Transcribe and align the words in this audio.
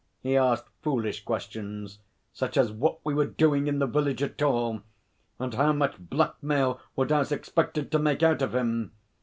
He 0.19 0.35
asked 0.35 0.65
foolish 0.81 1.23
questions 1.23 1.99
such 2.33 2.57
as 2.57 2.71
what 2.71 2.97
we 3.05 3.13
were 3.13 3.27
doing 3.27 3.67
in 3.67 3.77
the 3.77 3.85
village 3.85 4.23
at 4.23 4.41
all, 4.41 4.81
and 5.37 5.53
how 5.53 5.73
much 5.73 5.99
blackmail 5.99 6.79
Woodhouse 6.95 7.31
expected 7.31 7.91
to 7.91 7.99
make 7.99 8.23
out 8.23 8.41
of 8.41 8.55
him. 8.55 8.93